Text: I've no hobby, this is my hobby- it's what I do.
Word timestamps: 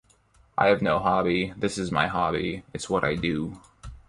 I've 0.57 0.81
no 0.81 0.97
hobby, 0.97 1.53
this 1.55 1.77
is 1.77 1.91
my 1.91 2.07
hobby- 2.07 2.63
it's 2.73 2.89
what 2.89 3.03
I 3.03 3.13
do. 3.13 3.61